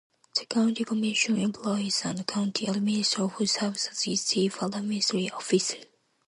[0.33, 5.77] The County Commission employs a County Administrator, who serves as its chief administrative officer.